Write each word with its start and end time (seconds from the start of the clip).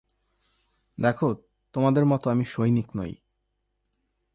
দেখ, 0.97 1.19
তোমাদের 1.73 2.03
মত 2.05 2.23
আমি 2.27 2.45
সৈনিক 2.45 2.87
নই। 2.97 3.13